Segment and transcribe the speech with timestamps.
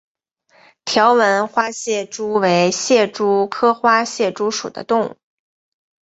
[0.83, 5.17] 条纹花蟹蛛为蟹蛛科花蟹蛛属的动物。